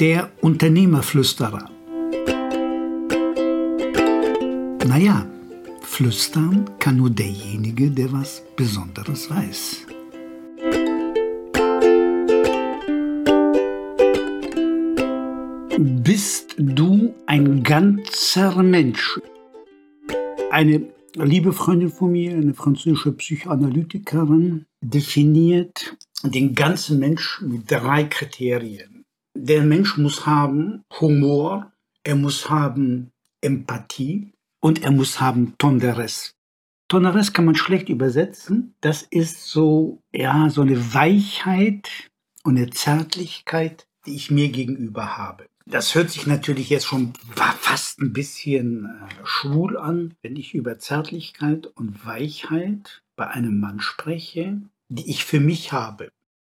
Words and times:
Der 0.00 0.32
Unternehmerflüsterer. 0.40 1.70
Naja, 4.88 5.24
flüstern 5.82 6.68
kann 6.80 6.96
nur 6.96 7.10
derjenige, 7.10 7.92
der 7.92 8.12
was 8.12 8.42
Besonderes 8.56 9.30
weiß. 9.30 9.86
Bist 15.78 16.56
du 16.58 17.14
ein 17.26 17.62
ganzer 17.62 18.62
Mensch? 18.64 19.20
Eine 20.50 20.88
liebe 21.14 21.52
Freundin 21.52 21.90
von 21.90 22.10
mir, 22.10 22.32
eine 22.32 22.54
französische 22.54 23.12
Psychoanalytikerin, 23.12 24.66
definiert 24.80 25.96
den 26.24 26.52
ganzen 26.56 26.98
Mensch 26.98 27.40
mit 27.42 27.70
drei 27.70 28.02
Kriterien. 28.02 28.93
Der 29.36 29.62
Mensch 29.62 29.98
muss 29.98 30.26
haben 30.26 30.84
Humor, 31.00 31.72
er 32.04 32.14
muss 32.14 32.48
haben 32.48 33.10
Empathie 33.40 34.32
und 34.60 34.82
er 34.82 34.92
muss 34.92 35.20
haben 35.20 35.54
Tendresse. 35.58 36.32
Tendresse 36.88 37.32
kann 37.32 37.44
man 37.44 37.56
schlecht 37.56 37.88
übersetzen. 37.88 38.74
Das 38.80 39.02
ist 39.02 39.48
so, 39.48 40.02
ja, 40.12 40.48
so 40.50 40.62
eine 40.62 40.94
Weichheit 40.94 42.10
und 42.44 42.56
eine 42.56 42.70
Zärtlichkeit, 42.70 43.88
die 44.06 44.14
ich 44.14 44.30
mir 44.30 44.50
gegenüber 44.50 45.16
habe. 45.16 45.46
Das 45.66 45.94
hört 45.94 46.10
sich 46.10 46.26
natürlich 46.26 46.68
jetzt 46.68 46.86
schon 46.86 47.14
fast 47.34 47.98
ein 47.98 48.12
bisschen 48.12 48.84
äh, 48.84 49.08
schwul 49.24 49.78
an, 49.78 50.14
wenn 50.20 50.36
ich 50.36 50.54
über 50.54 50.78
Zärtlichkeit 50.78 51.66
und 51.66 52.04
Weichheit 52.04 53.02
bei 53.16 53.28
einem 53.28 53.58
Mann 53.60 53.80
spreche, 53.80 54.60
die 54.88 55.10
ich 55.10 55.24
für 55.24 55.40
mich 55.40 55.72
habe. 55.72 56.10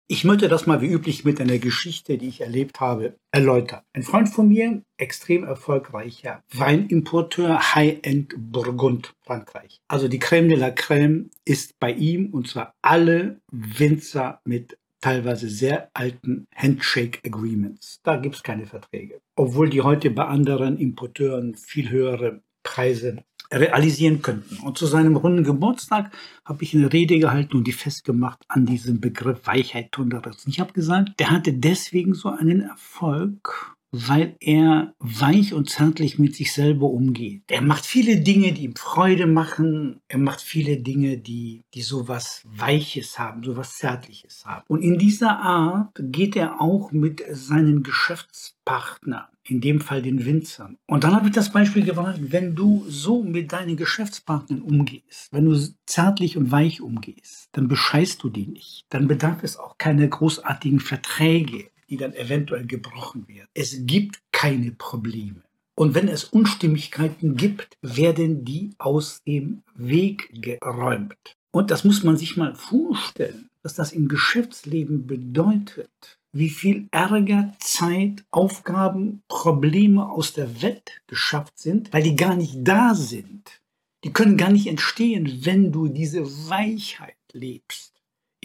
Ich 0.09 0.23
möchte 0.23 0.47
das 0.47 0.65
mal 0.65 0.79
wie 0.79 0.87
üblich 0.87 1.25
mit 1.25 1.41
einer 1.41 1.57
Geschichte, 1.57 2.17
die 2.17 2.29
ich 2.29 2.39
erlebt 2.39 2.79
habe, 2.79 3.17
erläutern. 3.31 3.81
Ein 3.91 4.03
Freund 4.03 4.29
von 4.29 4.47
mir, 4.47 4.81
extrem 4.95 5.43
erfolgreicher 5.43 6.41
Weinimporteur 6.53 7.75
High-End 7.75 8.33
Burgund, 8.37 9.13
Frankreich. 9.25 9.81
Also 9.89 10.07
die 10.07 10.21
Crème 10.21 10.47
de 10.47 10.55
la 10.55 10.69
Crème 10.69 11.25
ist 11.43 11.77
bei 11.81 11.91
ihm 11.91 12.27
und 12.27 12.47
zwar 12.47 12.73
alle 12.81 13.41
Winzer 13.51 14.39
mit 14.45 14.77
teilweise 15.01 15.49
sehr 15.49 15.89
alten 15.93 16.47
Handshake 16.55 17.19
Agreements. 17.25 17.99
Da 18.03 18.15
gibt 18.15 18.35
es 18.35 18.43
keine 18.43 18.65
Verträge. 18.65 19.19
Obwohl 19.35 19.69
die 19.69 19.81
heute 19.81 20.09
bei 20.09 20.23
anderen 20.23 20.77
Importeuren 20.77 21.55
viel 21.55 21.89
höhere 21.89 22.41
Preise 22.63 23.25
realisieren 23.51 24.21
könnten. 24.21 24.57
Und 24.65 24.77
zu 24.77 24.85
seinem 24.85 25.15
runden 25.15 25.43
Geburtstag 25.43 26.11
habe 26.45 26.63
ich 26.63 26.75
eine 26.75 26.91
Rede 26.91 27.19
gehalten 27.19 27.57
und 27.57 27.67
die 27.67 27.73
festgemacht 27.73 28.43
an 28.47 28.65
diesem 28.65 28.99
Begriff 28.99 29.45
Weichheit 29.45 29.91
Toleranz. 29.91 30.45
Ich 30.47 30.59
habe 30.59 30.73
gesagt, 30.73 31.19
der 31.19 31.31
hatte 31.31 31.53
deswegen 31.53 32.13
so 32.13 32.29
einen 32.29 32.61
Erfolg, 32.61 33.76
weil 33.91 34.35
er 34.39 34.93
weich 34.99 35.53
und 35.53 35.69
zärtlich 35.69 36.19
mit 36.19 36.35
sich 36.35 36.53
selber 36.53 36.87
umgeht. 36.87 37.43
Er 37.47 37.61
macht 37.61 37.85
viele 37.85 38.19
Dinge, 38.19 38.51
die 38.53 38.65
ihm 38.65 38.75
Freude 38.75 39.27
machen. 39.27 40.01
Er 40.07 40.19
macht 40.19 40.41
viele 40.41 40.77
Dinge, 40.77 41.17
die, 41.17 41.63
die 41.73 41.81
sowas 41.81 42.41
Weiches 42.45 43.17
haben, 43.17 43.43
sowas 43.43 43.77
Zärtliches 43.77 44.45
haben. 44.45 44.63
Und 44.67 44.81
in 44.81 44.97
dieser 44.97 45.39
Art 45.39 45.91
geht 45.95 46.35
er 46.35 46.61
auch 46.61 46.91
mit 46.91 47.23
seinen 47.31 47.83
Geschäftspartnern 47.83 49.25
in 49.49 49.61
dem 49.61 49.79
Fall 49.79 50.01
den 50.01 50.25
Winzern. 50.25 50.77
Und 50.87 51.03
dann 51.03 51.15
habe 51.15 51.27
ich 51.27 51.33
das 51.33 51.51
Beispiel 51.51 51.85
gebracht, 51.85 52.19
wenn 52.19 52.55
du 52.55 52.83
so 52.89 53.23
mit 53.23 53.53
deinen 53.53 53.77
Geschäftspartnern 53.77 54.61
umgehst, 54.61 55.31
wenn 55.31 55.45
du 55.45 55.57
zärtlich 55.85 56.37
und 56.37 56.51
weich 56.51 56.81
umgehst, 56.81 57.47
dann 57.53 57.69
bescheißt 57.69 58.21
du 58.21 58.29
die 58.29 58.47
nicht. 58.47 58.85
Dann 58.89 59.07
bedarf 59.07 59.43
es 59.43 59.57
auch 59.57 59.77
keiner 59.77 60.07
großartigen 60.07 60.81
Verträge 60.81 61.69
die 61.89 61.97
dann 61.97 62.13
eventuell 62.13 62.65
gebrochen 62.65 63.27
werden. 63.27 63.47
Es 63.53 63.77
gibt 63.85 64.19
keine 64.31 64.71
Probleme. 64.71 65.41
Und 65.75 65.93
wenn 65.93 66.07
es 66.07 66.23
Unstimmigkeiten 66.23 67.35
gibt, 67.35 67.77
werden 67.81 68.43
die 68.43 68.71
aus 68.79 69.21
dem 69.27 69.61
Weg 69.75 70.29
geräumt. 70.33 71.37
Und 71.51 71.71
das 71.71 71.83
muss 71.83 72.03
man 72.03 72.17
sich 72.17 72.35
mal 72.35 72.55
vorstellen, 72.55 73.49
was 73.61 73.75
das 73.75 73.91
im 73.91 74.07
Geschäftsleben 74.07 75.05
bedeutet. 75.07 76.17
Wie 76.33 76.49
viel 76.49 76.87
Ärger, 76.91 77.53
Zeit, 77.59 78.23
Aufgaben, 78.31 79.21
Probleme 79.27 80.09
aus 80.09 80.33
der 80.33 80.61
Welt 80.61 81.01
geschafft 81.07 81.57
sind, 81.57 81.93
weil 81.93 82.03
die 82.03 82.15
gar 82.15 82.35
nicht 82.35 82.57
da 82.59 82.95
sind. 82.95 83.61
Die 84.03 84.13
können 84.13 84.37
gar 84.37 84.51
nicht 84.51 84.67
entstehen, 84.67 85.45
wenn 85.45 85.71
du 85.71 85.87
diese 85.87 86.23
Weichheit 86.49 87.15
lebst 87.33 87.96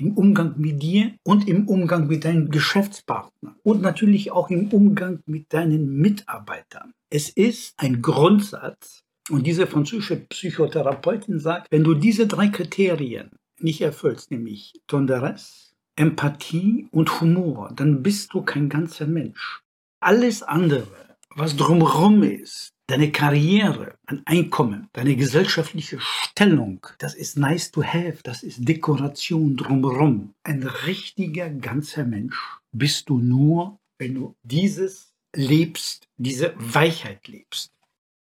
im 0.03 0.15
Umgang 0.15 0.55
mit 0.57 0.83
dir 0.83 1.13
und 1.25 1.49
im 1.49 1.69
Umgang 1.69 2.09
mit 2.09 2.25
deinen 2.25 2.51
Geschäftspartnern 2.51 3.55
und 3.63 3.83
natürlich 3.83 4.33
auch 4.33 4.51
im 4.51 4.69
Umgang 4.69 5.21
mit 5.27 5.53
deinen 5.53 5.97
Mitarbeitern. 5.97 6.93
Es 7.09 7.29
ist 7.29 7.75
ein 7.77 8.03
Grundsatz 8.03 9.05
und 9.31 9.47
diese 9.47 9.69
französische 9.69 10.17
Psychotherapeutin 10.17 11.39
sagt, 11.39 11.69
wenn 11.71 11.85
du 11.85 11.95
diese 11.95 12.27
drei 12.27 12.49
Kriterien 12.49 13.31
nicht 13.61 13.81
erfüllst, 13.81 14.33
nämlich 14.33 14.73
Tendresse, 14.89 15.73
Empathie 15.95 16.89
und 16.91 17.21
Humor, 17.21 17.71
dann 17.77 18.03
bist 18.03 18.35
du 18.35 18.43
kein 18.43 18.69
ganzer 18.69 19.07
Mensch. 19.07 19.63
Alles 20.01 20.43
andere, 20.43 21.12
was 21.35 21.57
drumherum 21.57 22.23
ist, 22.23 22.73
deine 22.87 23.11
Karriere, 23.11 23.95
dein 24.07 24.23
Einkommen, 24.27 24.89
deine 24.93 25.17
gesellschaftliche 25.17 25.99
Stellung, 26.01 26.87
das 26.99 27.15
ist 27.15 27.39
nice 27.39 27.71
to 27.71 27.83
have, 27.83 28.19
das 28.23 28.43
ist 28.43 28.69
Dekoration 28.69 29.57
drumherum. 29.57 30.35
Ein 30.43 30.63
richtiger 30.63 31.49
ganzer 31.51 32.05
Mensch 32.05 32.37
bist 32.73 33.09
du 33.09 33.19
nur, 33.19 33.79
wenn 33.99 34.15
du 34.15 34.35
dieses 34.43 35.13
lebst, 35.35 36.09
diese 36.17 36.55
Weichheit 36.57 37.29
lebst. 37.29 37.73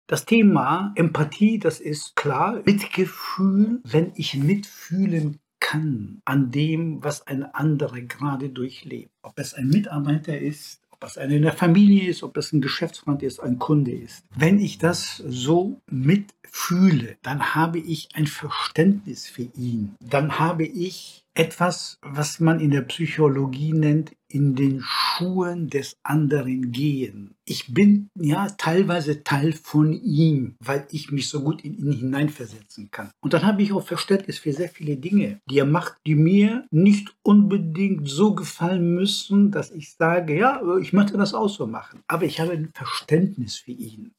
Das 0.06 0.27
Thema 0.27 0.93
Empathie, 0.97 1.59
das 1.59 1.81
ist 1.81 2.15
klar. 2.15 2.62
Mitgefühl, 2.65 3.81
wenn 3.84 4.12
ich 4.16 4.34
mitfühlen 4.34 5.41
kann 5.65 6.21
an 6.27 6.50
dem, 6.50 7.03
was 7.03 7.27
ein 7.27 7.43
anderer 7.43 8.03
gerade 8.03 8.50
durchlebt. 8.50 9.10
Ob 9.22 9.38
es 9.38 9.54
ein 9.54 9.69
Mitarbeiter 9.69 10.38
ist, 10.38 10.83
ob 11.04 11.10
es 11.10 11.19
eine 11.19 11.37
in 11.37 11.42
der 11.42 11.53
Familie 11.53 12.09
ist, 12.09 12.22
ob 12.22 12.34
es 12.38 12.54
ein 12.54 12.62
Geschäftsfreund 12.62 13.22
ist, 13.22 13.38
ein 13.38 13.59
Kunde 13.59 13.92
ist. 13.92 14.25
Wenn 14.34 14.59
ich 14.59 14.78
das 14.78 15.22
so 15.26 15.78
mitfühle, 15.91 17.19
dann 17.20 17.54
habe 17.54 17.78
ich 17.78 18.09
ein 18.15 18.26
Verständnis 18.26 19.28
für 19.28 19.47
ihn. 19.54 19.97
Dann 20.00 20.38
habe 20.38 20.65
ich 20.65 21.26
etwas, 21.34 21.98
was 22.00 22.41
man 22.41 22.59
in 22.59 22.70
der 22.70 22.81
Psychologie 22.81 23.75
nennt, 23.75 24.12
in 24.34 24.56
den 24.56 24.83
Schuhen 24.83 25.71
des 25.71 25.97
anderen 26.03 26.72
gehen. 26.72 27.37
Ich 27.45 27.72
bin 27.72 28.09
ja 28.19 28.49
teilweise 28.59 29.22
Teil 29.22 29.53
von 29.53 29.93
ihm, 29.93 30.56
weil 30.59 30.89
ich 30.91 31.12
mich 31.12 31.28
so 31.28 31.43
gut 31.43 31.62
in 31.62 31.75
ihn 31.75 31.93
hineinversetzen 31.93 32.91
kann. 32.91 33.11
Und 33.22 33.33
dann 33.33 33.47
habe 33.47 33.62
ich 33.62 33.72
auch 33.72 33.87
Verständnis 33.87 34.39
für 34.39 34.53
sehr 34.53 34.69
viele 34.69 34.97
Dinge, 34.97 35.41
die 35.49 35.59
er 35.59 35.67
macht, 35.67 35.99
die 36.05 36.17
mir 36.17 36.67
nicht 36.72 37.15
unbedingt 37.22 38.09
so 38.09 38.34
gefallen 38.34 38.95
müssen, 38.95 39.53
dass 39.53 39.71
ich 39.71 39.95
sage, 39.95 40.37
ja, 40.37 40.61
ich 40.81 40.93
möchte 40.93 41.16
das 41.16 41.33
auch 41.33 41.49
so 41.49 41.69
machen. 41.69 42.03
Aber 42.09 42.25
ich 42.25 42.41
habe 42.41 42.53
ein 42.53 42.71
Verständnis 42.75 43.56
für 43.56 43.72
ihn. 43.72 44.15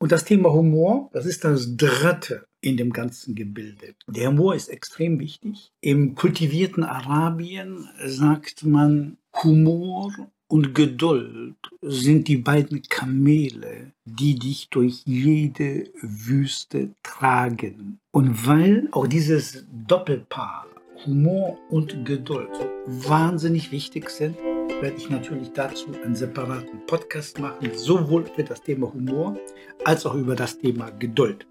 Und 0.00 0.12
das 0.12 0.24
Thema 0.24 0.52
Humor, 0.52 1.10
das 1.12 1.26
ist 1.26 1.44
das 1.44 1.76
dritte 1.76 2.44
in 2.60 2.76
dem 2.76 2.92
ganzen 2.92 3.34
Gebilde. 3.34 3.94
Der 4.08 4.28
Humor 4.28 4.54
ist 4.54 4.68
extrem 4.68 5.20
wichtig. 5.20 5.70
Im 5.80 6.14
kultivierten 6.14 6.82
Arabien 6.82 7.88
sagt 8.04 8.64
man, 8.64 9.18
Humor 9.42 10.12
und 10.48 10.74
Geduld 10.74 11.56
sind 11.82 12.28
die 12.28 12.36
beiden 12.36 12.82
Kamele, 12.82 13.92
die 14.04 14.38
dich 14.38 14.68
durch 14.70 15.02
jede 15.04 15.90
Wüste 16.00 16.90
tragen. 17.02 17.98
Und 18.12 18.46
weil 18.46 18.88
auch 18.92 19.06
dieses 19.06 19.66
Doppelpaar 19.88 20.66
Humor 21.04 21.58
und 21.70 22.04
Geduld 22.04 22.50
wahnsinnig 22.86 23.72
wichtig 23.72 24.08
sind, 24.08 24.36
werde 24.80 24.96
ich 24.96 25.10
natürlich 25.10 25.50
dazu 25.52 25.86
einen 26.04 26.14
separaten 26.14 26.86
Podcast 26.86 27.38
machen, 27.40 27.70
sowohl 27.74 28.24
für 28.26 28.44
das 28.44 28.62
Thema 28.62 28.92
Humor 28.92 29.36
als 29.84 30.06
auch 30.06 30.14
über 30.14 30.36
das 30.36 30.58
Thema 30.58 30.90
Geduld. 30.90 31.46